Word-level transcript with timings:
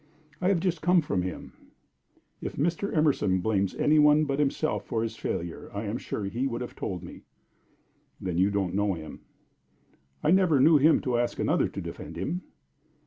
"I 0.41 0.47
have 0.47 0.59
just 0.59 0.81
come 0.81 1.01
from 1.01 1.21
him." 1.21 1.53
"If 2.41 2.55
Mr. 2.55 2.91
Emerson 2.91 3.39
blames 3.39 3.75
any 3.75 3.99
one 3.99 4.25
but 4.25 4.39
himself 4.39 4.83
for 4.83 5.03
his 5.03 5.15
failure, 5.15 5.69
I 5.75 5.83
am 5.83 5.99
sure 5.99 6.23
he 6.25 6.47
would 6.47 6.61
have 6.61 6.75
told 6.75 7.03
me." 7.03 7.21
"Then 8.19 8.39
you 8.39 8.49
don't 8.49 8.73
know 8.73 8.95
him." 8.95 9.19
"I 10.23 10.31
never 10.31 10.59
knew 10.59 10.77
him 10.77 11.01
to 11.01 11.19
ask 11.19 11.37
another 11.37 11.67
to 11.67 11.79
defend 11.81 12.17
him." 12.17 12.41